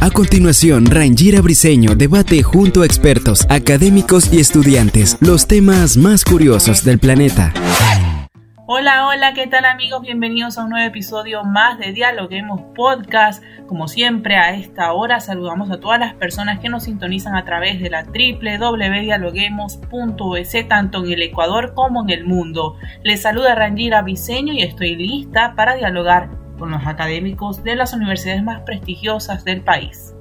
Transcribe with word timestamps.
A 0.00 0.10
continuación, 0.10 0.86
Rangira 0.86 1.42
Briseño 1.42 1.94
debate 1.94 2.42
junto 2.42 2.82
a 2.82 2.86
expertos, 2.86 3.46
académicos 3.50 4.32
y 4.32 4.40
estudiantes 4.40 5.18
los 5.20 5.46
temas 5.46 5.96
más 5.96 6.24
curiosos 6.24 6.84
del 6.84 6.98
planeta. 6.98 7.52
Hola, 8.70 9.06
hola, 9.06 9.34
¿qué 9.34 9.46
tal 9.46 9.64
amigos? 9.64 10.02
Bienvenidos 10.02 10.56
a 10.56 10.64
un 10.64 10.70
nuevo 10.70 10.86
episodio 10.86 11.42
más 11.42 11.78
de 11.78 11.92
Dialoguemos 11.92 12.60
Podcast. 12.74 13.42
Como 13.66 13.88
siempre, 13.88 14.36
a 14.36 14.54
esta 14.54 14.92
hora 14.92 15.20
saludamos 15.20 15.70
a 15.70 15.80
todas 15.80 15.98
las 15.98 16.14
personas 16.14 16.60
que 16.60 16.68
nos 16.68 16.84
sintonizan 16.84 17.34
a 17.34 17.44
través 17.44 17.80
de 17.80 17.90
la 17.90 18.04
www.dialoguemos.es, 18.04 20.68
tanto 20.68 21.04
en 21.04 21.12
el 21.12 21.22
Ecuador 21.22 21.74
como 21.74 22.02
en 22.02 22.10
el 22.10 22.24
mundo. 22.24 22.76
Les 23.02 23.22
saluda 23.22 23.54
Rangira 23.54 24.02
Briseño 24.02 24.52
y 24.52 24.62
estoy 24.62 24.96
lista 24.96 25.54
para 25.56 25.74
dialogar 25.74 26.37
con 26.58 26.70
los 26.70 26.86
académicos 26.86 27.62
de 27.62 27.76
las 27.76 27.92
universidades 27.92 28.42
más 28.42 28.60
prestigiosas 28.62 29.44
del 29.44 29.62
país. 29.62 30.14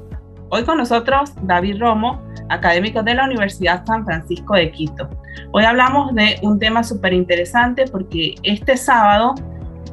Hoy 0.49 0.63
con 0.63 0.77
nosotros 0.77 1.33
David 1.41 1.79
Romo, 1.79 2.21
académico 2.49 3.03
de 3.03 3.15
la 3.15 3.25
Universidad 3.25 3.85
San 3.85 4.05
Francisco 4.05 4.55
de 4.55 4.71
Quito. 4.71 5.09
Hoy 5.51 5.65
hablamos 5.65 6.15
de 6.15 6.39
un 6.41 6.59
tema 6.59 6.83
súper 6.83 7.13
interesante 7.13 7.85
porque 7.91 8.35
este 8.43 8.77
sábado 8.77 9.35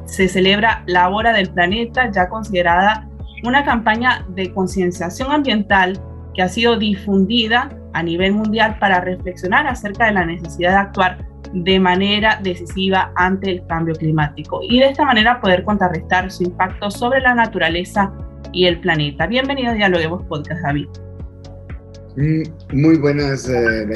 se 0.05 0.27
celebra 0.27 0.83
la 0.85 1.09
Hora 1.09 1.33
del 1.33 1.49
Planeta, 1.49 2.09
ya 2.11 2.29
considerada 2.29 3.09
una 3.43 3.65
campaña 3.65 4.25
de 4.29 4.53
concienciación 4.53 5.31
ambiental 5.31 5.99
que 6.33 6.41
ha 6.41 6.47
sido 6.47 6.77
difundida 6.77 7.69
a 7.93 8.03
nivel 8.03 8.33
mundial 8.33 8.77
para 8.79 9.01
reflexionar 9.01 9.67
acerca 9.67 10.05
de 10.05 10.11
la 10.13 10.25
necesidad 10.25 10.71
de 10.71 10.77
actuar 10.77 11.17
de 11.55 11.79
manera 11.79 12.39
decisiva 12.43 13.13
ante 13.15 13.49
el 13.49 13.65
cambio 13.67 13.95
climático 13.95 14.59
y 14.61 14.79
de 14.79 14.89
esta 14.89 15.05
manera 15.05 15.39
poder 15.39 15.63
contrarrestar 15.63 16.29
su 16.29 16.43
impacto 16.43 16.91
sobre 16.91 17.21
la 17.21 17.33
naturaleza 17.33 18.13
y 18.51 18.65
el 18.65 18.81
planeta. 18.81 19.25
Bienvenido 19.25 19.71
a 19.71 19.73
Dialoguemos 19.73 20.23
Podcast, 20.23 20.61
David. 20.61 20.87
Muy 22.73 22.97
buenas, 22.97 23.47
eh, 23.49 23.87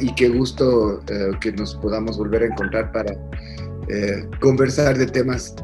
y 0.00 0.14
qué 0.14 0.28
gusto 0.28 1.00
eh, 1.08 1.30
que 1.40 1.52
nos 1.52 1.74
podamos 1.76 2.18
volver 2.18 2.42
a 2.42 2.46
encontrar 2.46 2.92
para 2.92 3.12
eh, 3.88 4.24
conversar 4.40 4.96
de 4.96 5.06
temas 5.06 5.56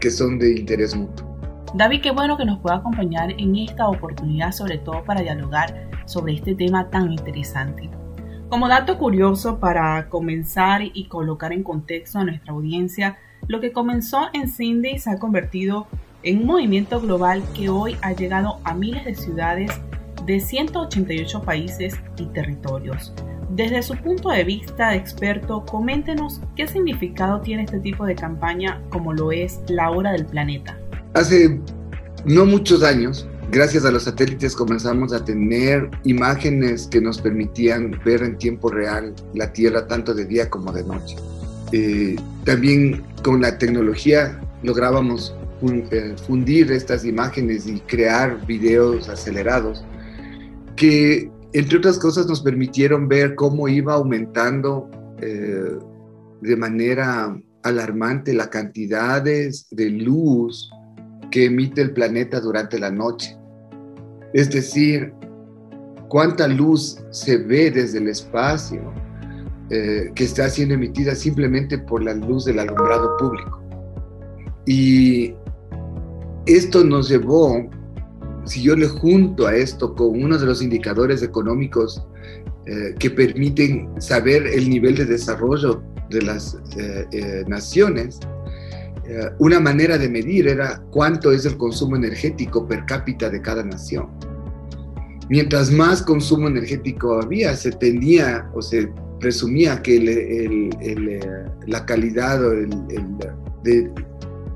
que 0.00 0.10
son 0.10 0.38
de 0.38 0.60
interés 0.60 0.96
mutuo. 0.96 1.26
David, 1.74 2.02
qué 2.02 2.12
bueno 2.12 2.36
que 2.36 2.44
nos 2.44 2.60
pueda 2.60 2.76
acompañar 2.76 3.32
en 3.36 3.56
esta 3.56 3.88
oportunidad, 3.88 4.52
sobre 4.52 4.78
todo 4.78 5.02
para 5.04 5.22
dialogar 5.22 5.88
sobre 6.06 6.34
este 6.34 6.54
tema 6.54 6.88
tan 6.90 7.12
interesante. 7.12 7.90
Como 8.48 8.66
dato 8.66 8.96
curioso 8.96 9.58
para 9.58 10.08
comenzar 10.08 10.80
y 10.82 11.04
colocar 11.08 11.52
en 11.52 11.62
contexto 11.62 12.18
a 12.18 12.24
nuestra 12.24 12.54
audiencia, 12.54 13.18
lo 13.46 13.60
que 13.60 13.72
comenzó 13.72 14.28
en 14.32 14.48
Cindy 14.48 14.98
se 14.98 15.10
ha 15.10 15.18
convertido 15.18 15.86
en 16.22 16.38
un 16.38 16.46
movimiento 16.46 16.98
global 16.98 17.42
que 17.54 17.68
hoy 17.68 17.98
ha 18.00 18.12
llegado 18.12 18.58
a 18.64 18.72
miles 18.72 19.04
de 19.04 19.14
ciudades 19.14 19.70
de 20.24 20.40
188 20.40 21.42
países 21.42 21.94
y 22.16 22.24
territorios. 22.28 23.12
Desde 23.50 23.82
su 23.82 23.94
punto 23.96 24.30
de 24.30 24.44
vista 24.44 24.90
de 24.90 24.96
experto, 24.96 25.66
coméntenos 25.66 26.40
qué 26.56 26.66
significado 26.66 27.42
tiene 27.42 27.64
este 27.64 27.80
tipo 27.80 28.06
de 28.06 28.14
campaña 28.14 28.80
como 28.88 29.12
lo 29.12 29.30
es 29.30 29.60
la 29.68 29.90
hora 29.90 30.12
del 30.12 30.24
planeta. 30.24 30.78
Hace 31.12 31.60
no 32.24 32.46
muchos 32.46 32.82
años, 32.82 33.28
gracias 33.50 33.84
a 33.84 33.90
los 33.90 34.04
satélites 34.04 34.54
comenzamos 34.54 35.12
a 35.12 35.24
tener 35.24 35.90
imágenes 36.04 36.86
que 36.86 37.00
nos 37.00 37.20
permitían 37.20 37.98
ver 38.04 38.22
en 38.22 38.36
tiempo 38.36 38.70
real 38.70 39.14
la 39.34 39.52
Tierra 39.52 39.86
tanto 39.86 40.14
de 40.14 40.24
día 40.24 40.50
como 40.50 40.72
de 40.72 40.84
noche. 40.84 41.16
Eh, 41.72 42.16
también 42.44 43.04
con 43.22 43.40
la 43.40 43.58
tecnología 43.58 44.40
lográbamos 44.62 45.34
eh, 45.90 46.14
fundir 46.26 46.70
estas 46.72 47.04
imágenes 47.04 47.66
y 47.66 47.80
crear 47.80 48.46
videos 48.46 49.08
acelerados 49.08 49.84
que, 50.76 51.30
entre 51.52 51.78
otras 51.78 51.98
cosas, 51.98 52.26
nos 52.26 52.40
permitieron 52.40 53.08
ver 53.08 53.34
cómo 53.34 53.68
iba 53.68 53.94
aumentando 53.94 54.88
eh, 55.20 55.76
de 56.40 56.56
manera 56.56 57.36
alarmante 57.64 58.32
la 58.32 58.48
cantidad 58.48 59.20
de 59.20 59.90
luz 59.90 60.70
que 61.30 61.46
emite 61.46 61.82
el 61.82 61.92
planeta 61.92 62.40
durante 62.40 62.78
la 62.78 62.90
noche. 62.90 63.37
Es 64.32 64.50
decir, 64.50 65.12
cuánta 66.08 66.48
luz 66.48 66.98
se 67.10 67.36
ve 67.36 67.70
desde 67.70 67.98
el 67.98 68.08
espacio 68.08 68.92
eh, 69.70 70.10
que 70.14 70.24
está 70.24 70.48
siendo 70.48 70.74
emitida 70.74 71.14
simplemente 71.14 71.78
por 71.78 72.02
la 72.02 72.14
luz 72.14 72.46
del 72.46 72.58
alumbrado 72.58 73.16
público. 73.18 73.60
Y 74.66 75.34
esto 76.46 76.84
nos 76.84 77.08
llevó, 77.08 77.68
si 78.44 78.62
yo 78.62 78.76
le 78.76 78.88
junto 78.88 79.46
a 79.46 79.54
esto 79.54 79.94
con 79.94 80.22
uno 80.22 80.38
de 80.38 80.46
los 80.46 80.62
indicadores 80.62 81.22
económicos 81.22 82.02
eh, 82.66 82.94
que 82.98 83.10
permiten 83.10 83.90
saber 84.00 84.46
el 84.46 84.68
nivel 84.68 84.96
de 84.96 85.04
desarrollo 85.04 85.82
de 86.10 86.22
las 86.22 86.56
eh, 86.78 87.44
naciones, 87.46 88.20
una 89.38 89.60
manera 89.60 89.96
de 89.96 90.08
medir 90.08 90.48
era 90.48 90.82
cuánto 90.90 91.32
es 91.32 91.46
el 91.46 91.56
consumo 91.56 91.96
energético 91.96 92.66
per 92.66 92.84
cápita 92.86 93.30
de 93.30 93.40
cada 93.40 93.62
nación. 93.62 94.08
Mientras 95.30 95.70
más 95.70 96.02
consumo 96.02 96.48
energético 96.48 97.20
había, 97.20 97.54
se 97.54 97.72
tendía 97.72 98.50
o 98.54 98.62
se 98.62 98.90
presumía 99.20 99.82
que 99.82 99.96
eh, 99.96 101.20
la 101.66 101.84
calidad 101.84 102.40
de 103.62 103.90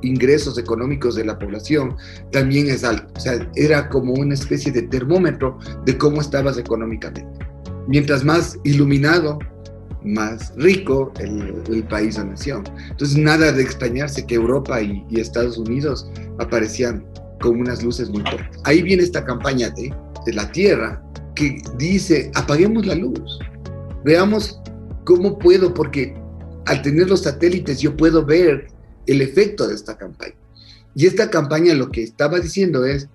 ingresos 0.02 0.58
económicos 0.58 1.14
de 1.14 1.24
la 1.24 1.38
población 1.38 1.96
también 2.30 2.68
es 2.68 2.84
alto. 2.84 3.12
O 3.16 3.20
sea, 3.20 3.48
era 3.54 3.88
como 3.88 4.14
una 4.14 4.34
especie 4.34 4.72
de 4.72 4.82
termómetro 4.82 5.58
de 5.84 5.96
cómo 5.96 6.20
estabas 6.20 6.58
económicamente. 6.58 7.26
Mientras 7.88 8.24
más 8.24 8.58
iluminado, 8.64 9.38
más 10.04 10.52
rico 10.56 11.12
el, 11.18 11.84
país 11.84 12.18
o 12.18 12.24
nación. 12.24 12.64
Entonces, 12.90 13.16
nada 13.16 13.52
de 13.52 13.62
extrañarse 13.62 14.26
que 14.26 14.34
Europa 14.34 14.80
y, 14.80 15.04
Estados 15.12 15.58
Unidos 15.58 16.10
aparecían 16.38 17.04
con 17.40 17.60
unas 17.60 17.82
luces 17.82 18.10
muy 18.10 18.22
fuertes. 18.22 18.60
Ahí 18.64 18.82
viene 18.82 19.02
esta 19.02 19.24
campaña 19.24 19.70
de, 19.70 19.94
de 20.26 20.32
la 20.32 20.50
Tierra 20.52 21.02
que 21.34 21.62
dice, 21.78 22.30
apaguemos 22.34 22.86
la 22.86 22.94
luz, 22.94 23.38
veamos 24.04 24.60
cómo 25.04 25.38
puedo, 25.38 25.72
porque 25.72 26.14
al 26.66 26.82
tener 26.82 27.08
los 27.08 27.22
satélites 27.22 27.80
yo 27.80 27.96
puedo 27.96 28.24
ver 28.24 28.68
el 29.06 29.20
efecto 29.20 29.66
de 29.66 29.74
esta 29.74 29.96
campaña. 29.96 30.34
Y 30.94 31.06
esta 31.06 31.30
campaña 31.30 31.74
lo 31.74 31.90
que 31.90 32.02
estaba 32.02 32.38
diciendo 32.38 32.84
es, 32.84 33.08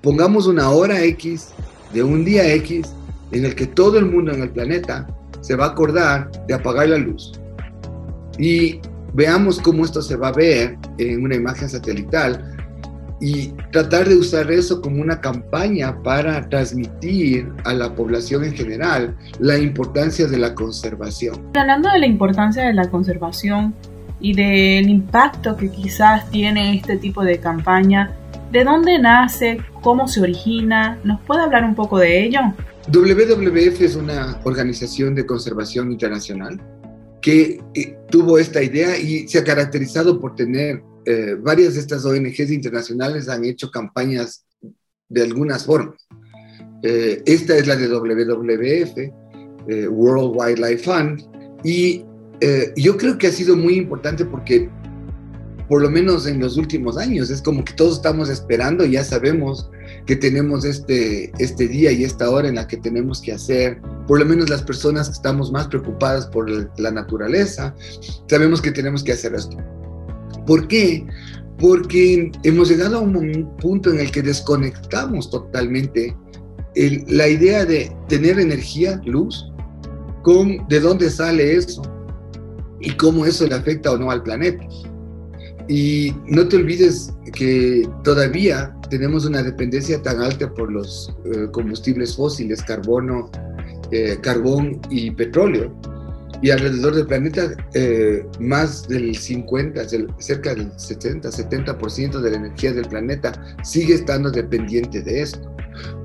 pongamos 0.00 0.46
una 0.46 0.70
hora 0.70 1.02
X 1.04 1.48
de 1.92 2.02
un 2.02 2.24
día 2.24 2.52
X 2.54 2.88
en 3.32 3.44
el 3.44 3.54
que 3.54 3.66
todo 3.66 3.98
el 3.98 4.06
mundo 4.06 4.32
en 4.32 4.42
el 4.42 4.50
planeta 4.50 5.06
se 5.40 5.56
va 5.56 5.66
a 5.66 5.68
acordar 5.68 6.30
de 6.46 6.54
apagar 6.54 6.88
la 6.88 6.98
luz. 6.98 7.32
Y 8.38 8.80
veamos 9.14 9.60
cómo 9.60 9.84
esto 9.84 10.02
se 10.02 10.16
va 10.16 10.28
a 10.28 10.32
ver 10.32 10.78
en 10.98 11.22
una 11.22 11.34
imagen 11.34 11.68
satelital 11.68 12.56
y 13.20 13.48
tratar 13.70 14.08
de 14.08 14.16
usar 14.16 14.50
eso 14.50 14.80
como 14.80 15.02
una 15.02 15.20
campaña 15.20 16.02
para 16.02 16.48
transmitir 16.48 17.52
a 17.64 17.74
la 17.74 17.94
población 17.94 18.44
en 18.44 18.54
general 18.54 19.14
la 19.38 19.58
importancia 19.58 20.26
de 20.26 20.38
la 20.38 20.54
conservación. 20.54 21.36
Hablando 21.54 21.90
de 21.90 21.98
la 21.98 22.06
importancia 22.06 22.64
de 22.64 22.72
la 22.72 22.88
conservación 22.88 23.74
y 24.20 24.34
del 24.34 24.88
impacto 24.88 25.56
que 25.56 25.70
quizás 25.70 26.30
tiene 26.30 26.74
este 26.74 26.96
tipo 26.96 27.22
de 27.22 27.38
campaña, 27.38 28.12
¿de 28.50 28.64
dónde 28.64 28.98
nace? 28.98 29.60
¿Cómo 29.82 30.08
se 30.08 30.22
origina? 30.22 30.98
¿Nos 31.04 31.20
puede 31.20 31.42
hablar 31.42 31.64
un 31.64 31.74
poco 31.74 31.98
de 31.98 32.24
ello? 32.24 32.40
WWF 32.92 33.82
es 33.82 33.94
una 33.94 34.40
organización 34.42 35.14
de 35.14 35.24
conservación 35.24 35.92
internacional 35.92 36.60
que 37.22 37.60
eh, 37.74 37.96
tuvo 38.10 38.36
esta 38.36 38.60
idea 38.60 38.98
y 38.98 39.28
se 39.28 39.38
ha 39.38 39.44
caracterizado 39.44 40.20
por 40.20 40.34
tener 40.34 40.82
eh, 41.04 41.36
varias 41.40 41.74
de 41.74 41.80
estas 41.80 42.04
ONGs 42.04 42.50
internacionales 42.50 43.28
han 43.28 43.44
hecho 43.44 43.70
campañas 43.70 44.44
de 45.08 45.22
algunas 45.22 45.66
formas. 45.66 46.04
Eh, 46.82 47.22
esta 47.26 47.56
es 47.56 47.68
la 47.68 47.76
de 47.76 47.86
WWF, 47.86 49.88
World 49.88 50.32
Wildlife 50.34 50.82
Fund, 50.82 51.22
y 51.62 52.04
yo 52.76 52.96
creo 52.96 53.18
que 53.18 53.28
ha 53.28 53.32
sido 53.32 53.54
muy 53.54 53.74
importante 53.74 54.24
porque 54.24 54.68
por 55.68 55.80
lo 55.80 55.90
menos 55.90 56.26
en 56.26 56.40
los 56.40 56.56
últimos 56.56 56.98
años. 56.98 57.30
Es 57.30 57.40
como 57.40 57.64
que 57.64 57.74
todos 57.74 57.96
estamos 57.96 58.28
esperando 58.28 58.84
ya 58.84 59.04
sabemos 59.04 59.70
que 60.10 60.16
tenemos 60.16 60.64
este, 60.64 61.30
este 61.38 61.68
día 61.68 61.92
y 61.92 62.02
esta 62.02 62.28
hora 62.28 62.48
en 62.48 62.56
la 62.56 62.66
que 62.66 62.76
tenemos 62.76 63.20
que 63.20 63.32
hacer, 63.32 63.80
por 64.08 64.18
lo 64.18 64.26
menos 64.26 64.50
las 64.50 64.60
personas 64.60 65.06
que 65.06 65.12
estamos 65.12 65.52
más 65.52 65.68
preocupadas 65.68 66.26
por 66.26 66.50
la 66.50 66.90
naturaleza, 66.90 67.72
sabemos 68.28 68.60
que 68.60 68.72
tenemos 68.72 69.04
que 69.04 69.12
hacer 69.12 69.36
esto. 69.36 69.56
¿Por 70.48 70.66
qué? 70.66 71.06
Porque 71.60 72.32
hemos 72.42 72.68
llegado 72.68 72.96
a 72.96 73.00
un 73.02 73.56
punto 73.58 73.92
en 73.92 74.00
el 74.00 74.10
que 74.10 74.20
desconectamos 74.20 75.30
totalmente 75.30 76.16
la 77.06 77.28
idea 77.28 77.64
de 77.64 77.96
tener 78.08 78.40
energía, 78.40 79.00
luz, 79.04 79.46
con 80.24 80.66
de 80.66 80.80
dónde 80.80 81.08
sale 81.08 81.54
eso 81.54 81.82
y 82.80 82.90
cómo 82.96 83.26
eso 83.26 83.46
le 83.46 83.54
afecta 83.54 83.92
o 83.92 83.96
no 83.96 84.10
al 84.10 84.24
planeta. 84.24 84.66
Y 85.68 86.12
no 86.26 86.48
te 86.48 86.56
olvides 86.56 87.12
que 87.32 87.88
todavía 88.02 88.74
tenemos 88.90 89.24
una 89.24 89.42
dependencia 89.42 90.02
tan 90.02 90.20
alta 90.20 90.52
por 90.52 90.70
los 90.70 91.14
eh, 91.24 91.46
combustibles 91.52 92.16
fósiles, 92.16 92.62
carbono, 92.62 93.30
eh, 93.90 94.18
carbón 94.20 94.80
y 94.90 95.10
petróleo. 95.12 95.74
Y 96.42 96.50
alrededor 96.50 96.94
del 96.94 97.06
planeta, 97.06 97.50
eh, 97.74 98.24
más 98.38 98.88
del 98.88 99.14
50, 99.14 99.82
cerca 100.18 100.54
del 100.54 100.72
70, 100.76 101.30
70% 101.30 102.20
de 102.20 102.30
la 102.30 102.36
energía 102.36 102.72
del 102.72 102.88
planeta 102.88 103.32
sigue 103.62 103.94
estando 103.94 104.30
dependiente 104.30 105.02
de 105.02 105.22
esto. 105.22 105.54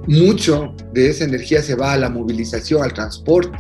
Mucho 0.08 0.74
de 0.94 1.10
esa 1.10 1.24
energía 1.24 1.62
se 1.62 1.76
va 1.76 1.94
a 1.94 1.98
la 1.98 2.10
movilización, 2.10 2.84
al 2.84 2.94
transporte, 2.94 3.58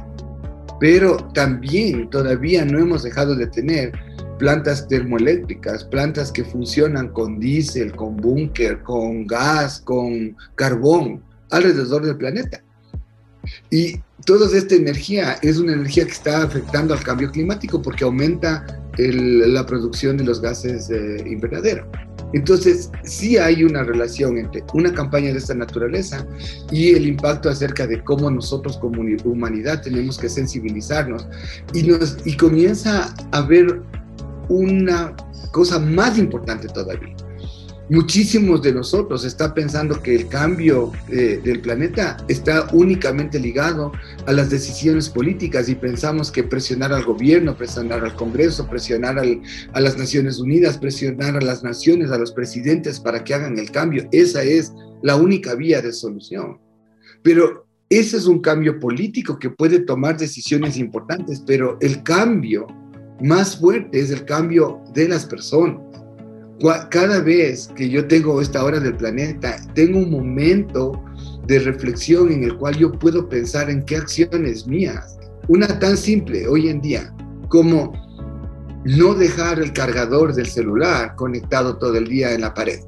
pero 0.79 1.17
también 1.33 2.09
todavía 2.09 2.65
no 2.65 2.77
hemos 2.77 3.03
dejado 3.03 3.35
de 3.35 3.47
tener 3.47 3.93
plantas 4.37 4.87
termoeléctricas, 4.87 5.83
plantas 5.85 6.31
que 6.31 6.43
funcionan 6.43 7.09
con 7.09 7.39
diésel, 7.39 7.95
con 7.95 8.17
búnker, 8.17 8.81
con 8.83 9.25
gas, 9.27 9.79
con 9.81 10.35
carbón 10.55 11.23
alrededor 11.51 12.05
del 12.05 12.17
planeta. 12.17 12.61
Y 13.69 13.99
toda 14.25 14.55
esta 14.57 14.75
energía 14.75 15.37
es 15.41 15.57
una 15.57 15.73
energía 15.73 16.05
que 16.05 16.11
está 16.11 16.43
afectando 16.43 16.93
al 16.93 17.03
cambio 17.03 17.31
climático 17.31 17.81
porque 17.81 18.03
aumenta 18.03 18.65
la 18.97 19.65
producción 19.65 20.17
de 20.17 20.23
los 20.23 20.41
gases 20.41 20.87
de 20.87 21.23
invernadero. 21.27 21.89
Entonces, 22.33 22.89
sí 23.03 23.37
hay 23.37 23.63
una 23.63 23.83
relación 23.83 24.37
entre 24.37 24.63
una 24.73 24.91
campaña 24.93 25.31
de 25.31 25.37
esta 25.37 25.53
naturaleza 25.53 26.25
y 26.71 26.89
el 26.89 27.07
impacto 27.07 27.49
acerca 27.49 27.87
de 27.87 28.03
cómo 28.03 28.29
nosotros 28.31 28.77
como 28.77 29.01
humanidad 29.23 29.81
tenemos 29.81 30.17
que 30.17 30.27
sensibilizarnos 30.27 31.27
y, 31.73 31.83
nos, 31.83 32.17
y 32.25 32.35
comienza 32.35 33.13
a 33.31 33.37
haber 33.37 33.81
una 34.49 35.15
cosa 35.51 35.79
más 35.79 36.17
importante 36.17 36.67
todavía. 36.67 37.15
Muchísimos 37.87 38.63
de 38.63 38.73
nosotros 38.73 39.23
está 39.25 39.53
pensando 39.53 40.01
que 40.01 40.15
el 40.15 40.27
cambio 40.27 40.91
eh, 41.07 41.39
del 41.43 41.61
planeta 41.61 42.17
está 42.27 42.67
únicamente 42.73 43.39
ligado 43.39 43.91
a 44.25 44.31
las 44.31 44.49
decisiones 44.49 45.07
políticas 45.07 45.69
y 45.69 45.75
pensamos 45.75 46.31
que 46.31 46.43
presionar 46.43 46.91
al 46.91 47.05
gobierno, 47.05 47.55
presionar 47.55 48.03
al 48.03 48.15
Congreso, 48.15 48.67
presionar 48.67 49.19
a 49.19 49.79
las 49.79 49.97
Naciones 49.99 50.39
Unidas, 50.39 50.79
presionar 50.79 51.37
a 51.37 51.41
las 51.41 51.63
naciones, 51.63 52.09
a 52.09 52.17
los 52.17 52.31
presidentes 52.31 52.99
para 52.99 53.23
que 53.23 53.35
hagan 53.35 53.59
el 53.59 53.69
cambio, 53.69 54.09
esa 54.11 54.41
es 54.41 54.73
la 55.03 55.15
única 55.15 55.53
vía 55.53 55.79
de 55.79 55.93
solución. 55.93 56.57
Pero 57.21 57.67
ese 57.87 58.17
es 58.17 58.25
un 58.25 58.39
cambio 58.39 58.79
político 58.79 59.37
que 59.37 59.51
puede 59.51 59.79
tomar 59.79 60.17
decisiones 60.17 60.77
importantes, 60.77 61.43
pero 61.45 61.77
el 61.81 62.01
cambio 62.01 62.65
más 63.21 63.57
fuerte 63.57 63.99
es 63.99 64.11
el 64.11 64.25
cambio 64.25 64.81
de 64.93 65.07
las 65.07 65.25
personas. 65.25 65.79
Cada 66.89 67.19
vez 67.19 67.69
que 67.75 67.89
yo 67.89 68.07
tengo 68.07 68.41
esta 68.41 68.63
hora 68.63 68.79
del 68.79 68.95
planeta, 68.95 69.57
tengo 69.73 69.99
un 69.99 70.09
momento 70.09 71.03
de 71.47 71.59
reflexión 71.59 72.31
en 72.31 72.43
el 72.43 72.57
cual 72.57 72.75
yo 72.77 72.91
puedo 72.91 73.27
pensar 73.27 73.69
en 73.69 73.83
qué 73.83 73.97
acciones 73.97 74.65
mías, 74.65 75.17
una 75.47 75.67
tan 75.79 75.97
simple 75.97 76.47
hoy 76.47 76.69
en 76.69 76.81
día 76.81 77.13
como 77.49 77.93
no 78.85 79.13
dejar 79.13 79.59
el 79.59 79.73
cargador 79.73 80.33
del 80.33 80.45
celular 80.45 81.15
conectado 81.15 81.77
todo 81.77 81.97
el 81.97 82.07
día 82.07 82.33
en 82.33 82.41
la 82.41 82.53
pared. 82.53 82.79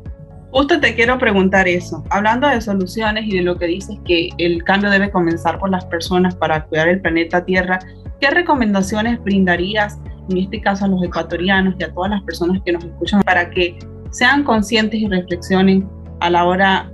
Justo 0.51 0.79
te 0.79 0.95
quiero 0.95 1.19
preguntar 1.19 1.67
eso. 1.67 2.03
Hablando 2.09 2.47
de 2.47 2.61
soluciones 2.61 3.25
y 3.27 3.37
de 3.37 3.43
lo 3.43 3.57
que 3.57 3.65
dices 3.65 3.97
que 4.05 4.29
el 4.37 4.63
cambio 4.63 4.89
debe 4.89 5.11
comenzar 5.11 5.59
por 5.59 5.69
las 5.69 5.85
personas 5.85 6.35
para 6.35 6.65
cuidar 6.65 6.87
el 6.87 7.01
planeta 7.01 7.43
Tierra, 7.43 7.79
¿qué 8.19 8.29
recomendaciones 8.29 9.21
brindarías 9.23 9.99
en 10.29 10.37
este 10.37 10.61
caso 10.61 10.85
a 10.85 10.87
los 10.87 11.03
ecuatorianos 11.03 11.75
y 11.79 11.83
a 11.83 11.93
todas 11.93 12.11
las 12.11 12.23
personas 12.23 12.61
que 12.65 12.71
nos 12.71 12.83
escuchan, 12.83 13.21
para 13.23 13.49
que 13.49 13.77
sean 14.11 14.43
conscientes 14.43 14.99
y 14.99 15.07
reflexionen 15.07 15.87
a 16.19 16.29
la 16.29 16.45
hora 16.45 16.91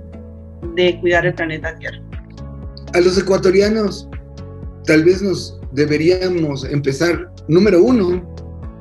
de 0.74 0.98
cuidar 1.00 1.26
el 1.26 1.34
planeta 1.34 1.76
Tierra. 1.76 2.00
A 2.92 3.00
los 3.00 3.18
ecuatorianos 3.18 4.08
tal 4.86 5.04
vez 5.04 5.22
nos 5.22 5.58
deberíamos 5.72 6.64
empezar, 6.64 7.30
número 7.48 7.82
uno, 7.82 8.22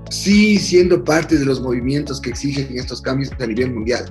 sí 0.09 0.57
siendo 0.59 1.03
parte 1.03 1.38
de 1.38 1.45
los 1.45 1.59
movimientos 1.61 2.21
que 2.21 2.29
exigen 2.29 2.77
estos 2.77 3.01
cambios 3.01 3.31
a 3.39 3.47
nivel 3.47 3.73
mundial, 3.73 4.05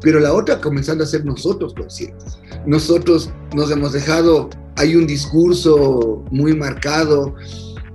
pero 0.00 0.20
la 0.20 0.32
otra 0.32 0.60
comenzando 0.60 1.04
a 1.04 1.06
ser 1.06 1.24
nosotros 1.24 1.74
conscientes. 1.74 2.38
Nosotros 2.66 3.32
nos 3.54 3.70
hemos 3.70 3.92
dejado, 3.92 4.50
hay 4.76 4.94
un 4.94 5.06
discurso 5.06 6.24
muy 6.30 6.54
marcado 6.54 7.34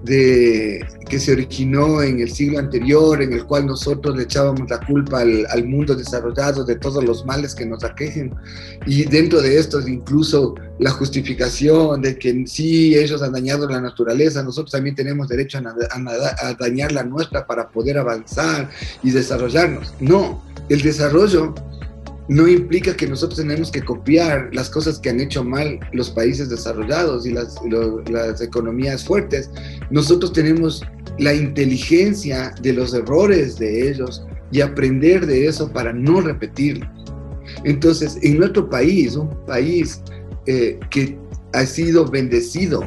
de, 0.03 0.85
que 1.09 1.19
se 1.19 1.31
originó 1.31 2.01
en 2.01 2.19
el 2.19 2.31
siglo 2.31 2.59
anterior, 2.59 3.21
en 3.21 3.33
el 3.33 3.45
cual 3.45 3.65
nosotros 3.65 4.15
le 4.15 4.23
echábamos 4.23 4.69
la 4.69 4.79
culpa 4.79 5.21
al, 5.21 5.65
mundo 5.65 5.95
desarrollado 5.95 6.63
de 6.63 6.75
todos 6.75 7.03
los 7.03 7.25
males 7.25 7.55
que 7.55 7.65
nos 7.65 7.83
aquejen. 7.83 8.33
Y 8.85 9.05
dentro 9.05 9.41
de 9.41 9.57
esto 9.57 9.79
incluso 9.87 10.55
la 10.79 10.91
justificación 10.91 12.01
de 12.01 12.17
que 12.17 12.43
sí, 12.47 12.95
ellos 12.95 13.21
han 13.21 13.33
dañado 13.33 13.67
la 13.67 13.79
naturaleza, 13.79 14.43
nosotros 14.43 14.71
también 14.71 14.95
tenemos 14.95 15.27
derecho 15.27 15.59
a 15.59 16.53
dañar 16.59 16.91
la 16.91 17.03
nuestra 17.03 17.45
para 17.45 17.69
poder 17.69 17.97
avanzar 17.97 18.69
y 19.03 19.11
desarrollarnos. 19.11 19.93
No, 19.99 20.43
el 20.69 20.81
desarrollo 20.81 21.53
no 22.27 22.47
implica 22.47 22.95
que 22.95 23.07
nosotros 23.07 23.39
tenemos 23.39 23.71
que 23.71 23.81
copiar 23.81 24.49
las 24.53 24.69
cosas 24.69 24.99
que 24.99 25.09
han 25.09 25.19
hecho 25.19 25.43
mal 25.43 25.79
los 25.91 26.09
países 26.09 26.49
desarrollados 26.49 27.25
y 27.25 27.31
las, 27.31 27.59
economías 28.41 29.03
fuertes. 29.03 29.49
Nosotros 29.89 30.31
tenemos 30.33 30.83
la 31.19 31.33
inteligencia 31.33 32.53
de 32.61 32.73
los 32.73 32.93
errores 32.93 33.57
de 33.57 33.89
ellos 33.89 34.25
y 34.51 34.61
aprender 34.61 35.25
de 35.25 35.47
eso 35.47 35.71
para 35.71 35.91
no 35.91 36.21
repetirlo. 36.21 36.87
Entonces, 37.65 38.17
en 38.21 38.37
nuestro 38.37 38.69
país, 38.69 39.15
un 39.15 39.29
país 39.45 40.01
eh, 40.45 40.79
que 40.89 41.17
ha 41.53 41.65
sido 41.65 42.05
bendecido 42.05 42.83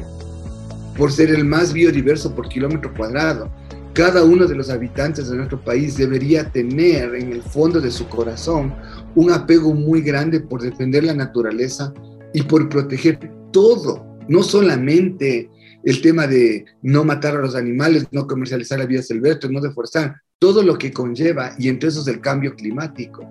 por 0.97 1.11
ser 1.11 1.29
el 1.29 1.45
más 1.45 1.73
biodiverso 1.73 2.33
por 2.33 2.49
kilómetro 2.49 2.91
cuadrado, 2.95 3.51
cada 3.97 4.23
uno 4.23 4.45
de 4.45 4.53
los 4.53 4.69
habitantes 4.69 5.27
de 5.27 5.35
nuestro 5.35 5.59
país 5.59 5.97
debería 5.97 6.51
tener 6.51 7.15
en 7.15 7.31
el 7.31 7.41
fondo 7.41 7.81
de 7.81 7.89
su 7.89 8.07
corazón 8.07 8.75
un 9.15 9.31
apego 9.31 9.73
muy 9.73 10.03
grande 10.03 10.39
por 10.39 10.61
defender 10.61 11.03
la 11.03 11.15
naturaleza 11.15 11.91
y 12.31 12.43
por 12.43 12.69
proteger 12.69 13.17
todo, 13.51 14.05
no 14.27 14.43
solamente 14.43 15.49
el 15.83 15.99
tema 16.03 16.27
de 16.27 16.63
no 16.83 17.03
matar 17.05 17.37
a 17.37 17.41
los 17.41 17.55
animales, 17.55 18.05
no 18.11 18.27
comercializar 18.27 18.77
la 18.77 18.85
vida 18.85 19.01
silvestre, 19.01 19.49
no 19.49 19.61
deforestar, 19.61 20.21
todo 20.37 20.61
lo 20.61 20.77
que 20.77 20.93
conlleva, 20.93 21.55
y 21.57 21.67
entre 21.67 21.89
esos 21.89 22.07
el 22.07 22.21
cambio 22.21 22.53
climático, 22.53 23.27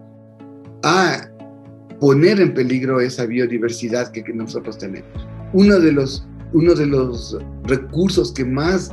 a 0.82 1.30
poner 2.00 2.40
en 2.40 2.54
peligro 2.54 3.00
esa 3.00 3.24
biodiversidad 3.24 4.10
que, 4.10 4.24
que 4.24 4.32
nosotros 4.32 4.78
tenemos. 4.78 5.28
Uno 5.52 5.78
de, 5.78 5.92
los, 5.92 6.26
uno 6.52 6.74
de 6.74 6.86
los 6.86 7.38
recursos 7.68 8.32
que 8.32 8.44
más 8.44 8.90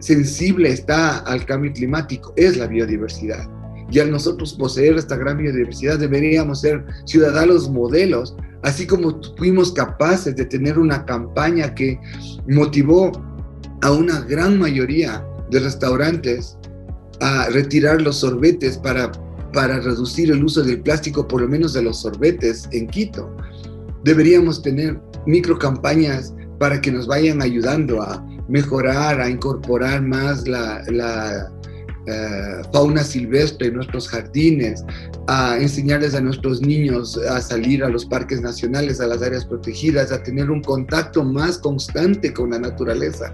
sensible 0.00 0.70
está 0.70 1.18
al 1.18 1.44
cambio 1.46 1.72
climático 1.72 2.32
es 2.36 2.56
la 2.56 2.66
biodiversidad. 2.66 3.48
Y 3.90 3.98
al 3.98 4.10
nosotros 4.10 4.54
poseer 4.54 4.96
esta 4.96 5.16
gran 5.16 5.38
biodiversidad 5.38 5.98
deberíamos 5.98 6.60
ser 6.60 6.84
ciudadanos 7.06 7.68
modelos, 7.70 8.36
así 8.62 8.86
como 8.86 9.20
fuimos 9.36 9.72
capaces 9.72 10.36
de 10.36 10.44
tener 10.44 10.78
una 10.78 11.04
campaña 11.04 11.74
que 11.74 11.98
motivó 12.48 13.10
a 13.82 13.90
una 13.90 14.20
gran 14.20 14.58
mayoría 14.58 15.24
de 15.50 15.60
restaurantes 15.60 16.56
a 17.20 17.48
retirar 17.48 18.00
los 18.00 18.16
sorbetes 18.16 18.78
para, 18.78 19.10
para 19.52 19.80
reducir 19.80 20.30
el 20.30 20.44
uso 20.44 20.62
del 20.62 20.80
plástico, 20.80 21.26
por 21.26 21.42
lo 21.42 21.48
menos 21.48 21.72
de 21.72 21.82
los 21.82 22.00
sorbetes 22.00 22.68
en 22.72 22.86
Quito. 22.86 23.36
Deberíamos 24.04 24.62
tener 24.62 25.00
micro 25.26 25.58
campañas 25.58 26.32
para 26.58 26.80
que 26.80 26.92
nos 26.92 27.06
vayan 27.06 27.42
ayudando 27.42 28.00
a 28.02 28.24
mejorar, 28.50 29.20
a 29.20 29.30
incorporar 29.30 30.02
más 30.02 30.46
la, 30.46 31.50
eh, 32.06 32.62
fauna 32.72 33.04
silvestre 33.04 33.68
en 33.68 33.74
nuestros 33.74 34.08
jardines, 34.08 34.84
a 35.28 35.58
enseñarles 35.58 36.14
a 36.14 36.20
nuestros 36.20 36.60
niños 36.60 37.16
a 37.16 37.40
salir 37.40 37.84
a 37.84 37.88
los 37.88 38.04
parques 38.04 38.40
nacionales, 38.40 39.00
a 39.00 39.06
las 39.06 39.22
áreas 39.22 39.44
protegidas, 39.44 40.10
a 40.10 40.22
tener 40.22 40.50
un 40.50 40.62
contacto 40.62 41.22
más 41.24 41.58
constante 41.58 42.32
con 42.32 42.50
la 42.50 42.58
naturaleza, 42.58 43.32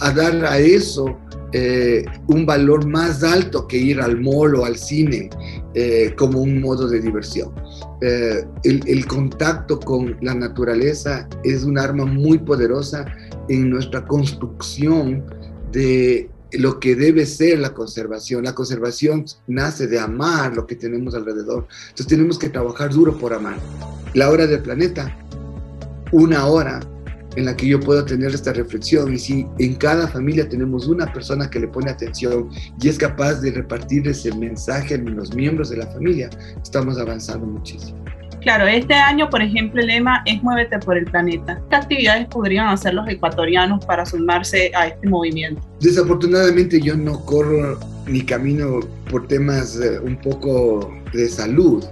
a 0.00 0.10
dar 0.10 0.44
a 0.44 0.58
eso 0.58 1.16
eh, 1.52 2.04
un 2.26 2.44
valor 2.44 2.86
más 2.86 3.22
alto 3.22 3.66
que 3.66 3.78
ir 3.78 4.02
al 4.02 4.20
mall 4.20 4.54
o 4.56 4.66
al 4.66 4.76
cine 4.76 5.30
eh, 5.72 6.12
como 6.18 6.40
un 6.40 6.60
modo 6.60 6.86
de 6.86 7.00
diversión. 7.00 7.54
Eh, 8.02 8.44
el, 8.64 8.82
el, 8.86 9.06
contacto 9.06 9.80
con 9.80 10.18
la 10.20 10.34
naturaleza 10.34 11.26
es 11.44 11.64
un 11.64 11.78
arma 11.78 12.04
muy 12.04 12.36
poderosa 12.38 13.06
en 13.48 13.70
nuestra 13.70 14.04
construcción 14.06 15.24
de 15.72 16.30
lo 16.52 16.80
que 16.80 16.94
debe 16.94 17.26
ser 17.26 17.58
la 17.58 17.74
conservación. 17.74 18.44
La 18.44 18.54
conservación 18.54 19.24
nace 19.46 19.86
de 19.86 19.98
amar 19.98 20.54
lo 20.54 20.66
que 20.66 20.76
tenemos 20.76 21.14
alrededor. 21.14 21.66
Entonces 21.82 22.06
tenemos 22.06 22.38
que 22.38 22.48
trabajar 22.48 22.90
duro 22.90 23.18
por 23.18 23.34
amar. 23.34 23.58
La 24.14 24.30
hora 24.30 24.46
del 24.46 24.60
planeta, 24.62 25.16
una 26.12 26.46
hora 26.46 26.80
en 27.36 27.44
la 27.44 27.56
que 27.56 27.68
yo 27.68 27.78
puedo 27.78 28.04
tener 28.04 28.34
esta 28.34 28.52
reflexión 28.52 29.14
y 29.14 29.18
si 29.18 29.46
en 29.58 29.74
cada 29.76 30.08
familia 30.08 30.48
tenemos 30.48 30.88
una 30.88 31.12
persona 31.12 31.48
que 31.48 31.60
le 31.60 31.68
pone 31.68 31.90
atención 31.90 32.48
y 32.80 32.88
es 32.88 32.98
capaz 32.98 33.34
de 33.34 33.52
repartir 33.52 34.08
ese 34.08 34.34
mensaje 34.34 34.94
a 34.94 34.98
los 34.98 35.34
miembros 35.34 35.70
de 35.70 35.76
la 35.76 35.86
familia, 35.86 36.30
estamos 36.60 36.98
avanzando 36.98 37.46
muchísimo. 37.46 38.07
Claro, 38.48 38.66
este 38.66 38.94
año, 38.94 39.28
por 39.28 39.42
ejemplo, 39.42 39.78
el 39.78 39.88
lema 39.88 40.22
es 40.24 40.42
Muévete 40.42 40.78
por 40.78 40.96
el 40.96 41.04
planeta. 41.04 41.60
¿Qué 41.68 41.76
actividades 41.76 42.28
podrían 42.28 42.68
hacer 42.68 42.94
los 42.94 43.06
ecuatorianos 43.06 43.84
para 43.84 44.06
sumarse 44.06 44.72
a 44.74 44.86
este 44.86 45.06
movimiento? 45.06 45.60
Desafortunadamente 45.80 46.80
yo 46.80 46.96
no 46.96 47.22
corro 47.26 47.78
ni 48.06 48.22
camino 48.22 48.80
por 49.10 49.28
temas 49.28 49.78
eh, 49.78 50.00
un 50.00 50.16
poco 50.16 50.90
de 51.12 51.28
salud. 51.28 51.84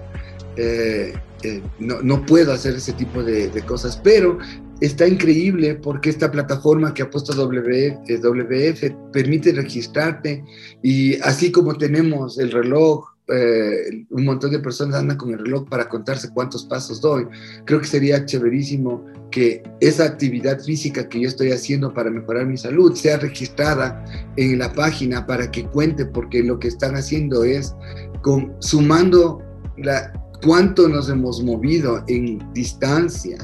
Eh, 0.57 1.13
eh, 1.43 1.63
no, 1.79 2.01
no, 2.01 2.25
puedo 2.25 2.55
hacer 2.55 2.77
ese 2.77 2.95
tipo 2.95 3.23
de, 3.23 3.49
de, 3.51 3.61
cosas, 3.61 4.01
pero 4.03 4.39
está 4.81 5.07
increíble 5.07 5.75
porque 5.75 6.09
esta 6.09 6.31
plataforma 6.31 6.95
que 6.95 7.03
ha 7.03 7.11
puesto 7.11 7.35
WF, 7.35 8.09
WF 8.09 9.13
permite 9.13 9.53
registrarte 9.53 10.43
y 10.83 11.21
así 11.21 11.53
como 11.53 11.75
tenemos 11.75 12.39
el 12.39 12.51
reloj, 12.51 13.16
eh, 13.29 14.07
un 14.11 14.25
montón 14.25 14.53
de 14.53 14.61
personas 14.61 15.01
andan 15.01 15.17
con 15.17 15.31
el 15.33 15.41
reloj 15.41 15.69
para 15.69 15.89
contarse 15.89 16.31
cuántos 16.31 16.65
pasos 16.65 17.01
doy, 17.01 17.27
creo 17.65 17.81
que 17.81 17.87
sería 17.87 18.25
chéverísimo 18.25 19.05
que 19.31 19.63
esa 19.81 20.05
actividad 20.05 20.61
física 20.61 21.09
que 21.09 21.21
yo 21.21 21.29
estoy 21.29 21.51
haciendo 21.51 21.93
para 21.93 22.11
mejorar 22.11 22.47
mi 22.47 22.57
salud 22.57 22.95
sea 22.95 23.19
registrada 23.19 24.05
en 24.37 24.59
la 24.59 24.73
página 24.73 25.27
para 25.27 25.51
que 25.51 25.65
cuente 25.67 26.07
porque 26.07 26.43
lo 26.43 26.59
que 26.59 26.69
están 26.69 26.95
haciendo 26.95 27.43
es 27.43 27.75
con, 28.23 28.55
sumando 28.61 29.43
la, 29.77 30.13
cuánto 30.45 30.89
nos 30.89 31.09
hemos 31.09 31.43
movido 31.43 32.05
en 32.09 32.39
distancia 32.53 33.39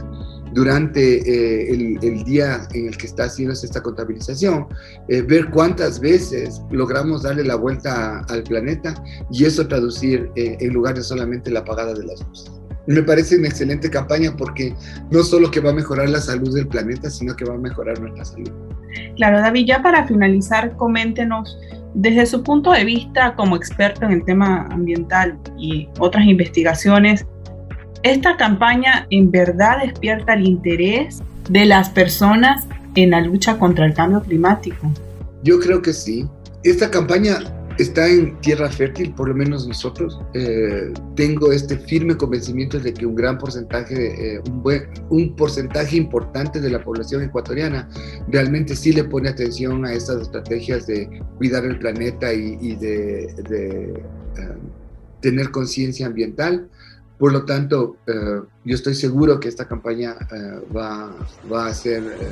durante 0.52 1.18
eh, 1.18 1.98
el, 2.02 2.24
día 2.24 2.66
en 2.74 2.88
el 2.88 2.96
que 2.96 3.06
está 3.06 3.24
haciendo 3.24 3.54
esta 3.54 3.82
contabilización, 3.82 4.66
eh, 5.08 5.22
ver 5.22 5.50
cuántas 5.50 6.00
veces 6.00 6.62
logramos 6.70 7.22
darle 7.22 7.44
la 7.44 7.56
vuelta 7.56 8.20
al 8.28 8.42
planeta 8.42 8.94
y 9.30 9.44
eso 9.44 9.66
traducir 9.66 10.30
eh, 10.36 10.56
en 10.60 10.72
lugar 10.72 10.94
de 10.94 11.02
solamente 11.02 11.50
la 11.50 11.60
apagada 11.60 11.94
de 11.94 12.04
las 12.04 12.26
luces. 12.26 12.52
Me 12.86 13.02
parece 13.02 13.36
una 13.36 13.48
excelente 13.48 13.88
campaña 13.88 14.34
porque 14.36 14.74
no 15.10 15.22
solo 15.22 15.50
que 15.50 15.60
va 15.60 15.70
a 15.70 15.74
mejorar 15.74 16.08
la 16.08 16.20
salud 16.20 16.52
del 16.54 16.66
planeta, 16.66 17.08
sino 17.10 17.36
que 17.36 17.44
va 17.44 17.54
a 17.54 17.58
mejorar 17.58 18.00
nuestra 18.00 18.24
salud. 18.24 18.50
Claro, 19.16 19.38
David, 19.38 19.66
ya 19.66 19.82
para 19.82 20.06
finalizar, 20.06 20.76
coméntenos 20.76 21.56
desde 21.94 22.26
su 22.26 22.42
punto 22.42 22.72
de 22.72 22.84
vista 22.84 23.34
como 23.36 23.56
experto 23.56 24.04
en 24.04 24.12
el 24.12 24.24
tema 24.24 24.66
ambiental 24.70 25.38
y 25.58 25.88
otras 25.98 26.24
investigaciones, 26.24 27.26
esta 28.02 28.36
campaña 28.36 29.06
en 29.10 29.30
verdad 29.30 29.78
despierta 29.84 30.34
el 30.34 30.46
interés 30.46 31.22
de 31.48 31.64
las 31.64 31.90
personas 31.90 32.66
en 32.94 33.10
la 33.10 33.20
lucha 33.20 33.58
contra 33.58 33.86
el 33.86 33.94
cambio 33.94 34.22
climático. 34.22 34.92
Yo 35.42 35.58
creo 35.58 35.82
que 35.82 35.92
sí. 35.92 36.26
Esta 36.62 36.90
campaña 36.90 37.38
está 37.78 38.06
en 38.08 38.38
tierra 38.40 38.70
fértil, 38.70 39.12
por 39.14 39.28
lo 39.28 39.34
menos 39.34 39.66
nosotros. 39.66 40.20
Eh, 40.34 40.92
tengo 41.16 41.52
este 41.52 41.76
firme 41.76 42.16
convencimiento 42.16 42.78
de 42.78 42.92
que 42.92 43.06
un 43.06 43.14
gran 43.14 43.38
porcentaje, 43.38 44.34
eh, 44.36 44.40
un, 44.46 44.62
buen, 44.62 44.84
un 45.08 45.34
porcentaje 45.34 45.96
importante 45.96 46.60
de 46.60 46.70
la 46.70 46.82
población 46.82 47.22
ecuatoriana 47.22 47.88
realmente 48.28 48.76
sí 48.76 48.92
le 48.92 49.04
pone 49.04 49.28
atención 49.28 49.84
a 49.84 49.92
estas 49.92 50.22
estrategias 50.22 50.86
de 50.86 51.08
cuidar 51.38 51.64
el 51.64 51.78
planeta 51.78 52.32
y, 52.32 52.58
y 52.60 52.76
de, 52.76 53.34
de 53.48 54.02
uh, 54.38 55.20
tener 55.20 55.50
conciencia 55.50 56.06
ambiental. 56.06 56.68
Por 57.18 57.32
lo 57.32 57.44
tanto, 57.44 57.96
eh, 58.06 58.40
yo 58.64 58.74
estoy 58.74 58.94
seguro 58.94 59.38
que 59.38 59.48
esta 59.48 59.68
campaña 59.68 60.16
eh, 60.34 60.60
va, 60.76 61.14
va, 61.52 61.66
a 61.66 61.74
ser 61.74 62.02
eh, 62.02 62.26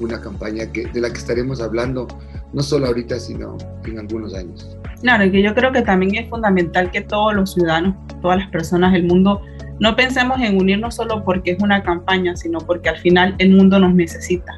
una 0.00 0.20
campaña 0.20 0.70
que, 0.70 0.86
de 0.86 1.00
la 1.00 1.10
que 1.10 1.16
estaremos 1.16 1.60
hablando 1.60 2.06
no 2.52 2.62
solo 2.62 2.86
ahorita, 2.86 3.18
sino 3.18 3.56
en 3.84 3.98
algunos 3.98 4.34
años. 4.34 4.76
Claro, 5.00 5.24
y 5.24 5.30
que 5.30 5.42
yo 5.42 5.54
creo 5.54 5.72
que 5.72 5.82
también 5.82 6.16
es 6.16 6.28
fundamental 6.28 6.90
que 6.90 7.00
todos 7.00 7.34
los 7.34 7.54
ciudadanos, 7.54 7.96
todas 8.20 8.38
las 8.38 8.50
personas 8.50 8.92
del 8.92 9.04
mundo, 9.04 9.40
no 9.80 9.96
pensemos 9.96 10.38
en 10.40 10.56
unirnos 10.56 10.96
solo 10.96 11.24
porque 11.24 11.52
es 11.52 11.62
una 11.62 11.82
campaña, 11.82 12.36
sino 12.36 12.58
porque 12.58 12.90
al 12.90 12.98
final 12.98 13.34
el 13.38 13.50
mundo 13.50 13.78
nos 13.78 13.94
necesita. 13.94 14.56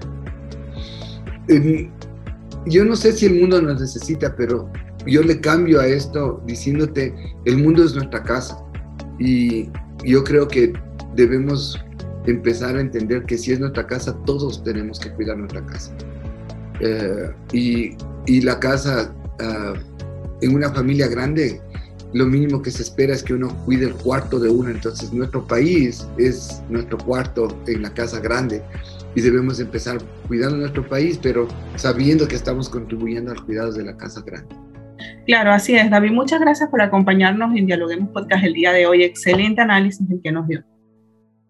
yo 2.66 2.84
no 2.84 2.96
sé 2.96 3.12
si 3.12 3.26
el 3.26 3.40
mundo 3.40 3.62
nos 3.62 3.80
necesita, 3.80 4.34
pero 4.36 4.70
yo 5.06 5.22
le 5.22 5.40
cambio 5.40 5.80
a 5.80 5.86
esto 5.86 6.42
diciéndote, 6.46 7.14
el 7.44 7.58
mundo 7.58 7.84
es 7.84 7.94
nuestra 7.94 8.22
casa 8.22 8.58
y 9.18 9.68
yo 10.04 10.24
creo 10.24 10.46
que 10.46 10.72
debemos 11.14 11.78
empezar 12.26 12.76
a 12.76 12.80
entender 12.80 13.24
que 13.24 13.38
si 13.38 13.52
es 13.52 13.60
nuestra 13.60 13.86
casa, 13.86 14.16
todos 14.24 14.62
tenemos 14.62 15.00
que 15.00 15.10
cuidar 15.12 15.38
nuestra 15.38 15.64
casa. 15.66 15.92
Eh, 16.80 17.30
y, 17.52 17.96
y, 18.26 18.40
la 18.42 18.60
casa, 18.60 19.12
uh, 19.40 19.76
en 20.40 20.54
una 20.54 20.72
familia 20.72 21.08
grande, 21.08 21.60
lo 22.12 22.26
mínimo 22.26 22.62
que 22.62 22.70
se 22.70 22.82
espera 22.82 23.14
es 23.14 23.22
que 23.22 23.34
uno 23.34 23.48
cuide 23.64 23.86
el 23.86 23.94
cuarto 23.94 24.38
de 24.38 24.48
uno. 24.48 24.70
Entonces, 24.70 25.12
nuestro 25.12 25.46
país 25.46 26.06
es 26.18 26.62
nuestro 26.68 26.98
cuarto 26.98 27.48
en 27.66 27.82
la 27.82 27.92
casa 27.92 28.20
grande 28.20 28.62
y 29.14 29.20
debemos 29.20 29.58
empezar 29.58 29.98
cuidando 30.28 30.58
nuestro 30.58 30.86
país, 30.86 31.18
pero 31.20 31.48
sabiendo 31.76 32.28
que 32.28 32.36
estamos 32.36 32.68
contribuyendo 32.68 33.32
al 33.32 33.44
cuidado 33.44 33.72
de 33.72 33.84
la 33.84 33.96
casa 33.96 34.22
grande. 34.22 34.54
Claro, 35.28 35.52
así 35.52 35.76
es, 35.76 35.90
David. 35.90 36.12
Muchas 36.12 36.40
gracias 36.40 36.70
por 36.70 36.80
acompañarnos 36.80 37.54
en 37.54 37.66
Dialoguemos 37.66 38.08
Podcast 38.14 38.42
el 38.44 38.54
día 38.54 38.72
de 38.72 38.86
hoy. 38.86 39.02
Excelente 39.02 39.60
análisis 39.60 40.08
el 40.10 40.22
que 40.22 40.32
nos 40.32 40.48
dio. 40.48 40.64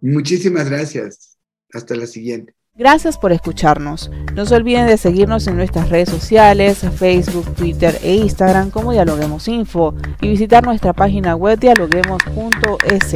Muchísimas 0.00 0.68
gracias. 0.68 1.38
Hasta 1.72 1.94
la 1.94 2.06
siguiente. 2.06 2.52
Gracias 2.74 3.16
por 3.16 3.30
escucharnos. 3.30 4.10
No 4.34 4.46
se 4.46 4.56
olviden 4.56 4.88
de 4.88 4.96
seguirnos 4.96 5.46
en 5.46 5.56
nuestras 5.56 5.90
redes 5.90 6.08
sociales, 6.08 6.84
Facebook, 6.96 7.54
Twitter 7.54 7.96
e 8.02 8.16
Instagram 8.16 8.72
como 8.72 8.90
Dialoguemos 8.90 9.46
Info 9.46 9.94
y 10.20 10.28
visitar 10.28 10.64
nuestra 10.64 10.92
página 10.92 11.36
web 11.36 11.60
dialoguemos.es. 11.60 13.12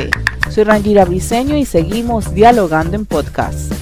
Soy 0.49 0.63
Rangira 0.63 1.05
Briseño 1.05 1.57
y 1.57 1.65
seguimos 1.65 2.33
dialogando 2.35 2.95
en 2.95 3.05
podcast. 3.05 3.82